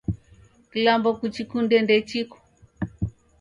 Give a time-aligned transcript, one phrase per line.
[0.71, 2.37] Kilambo kuchikunde ndechiko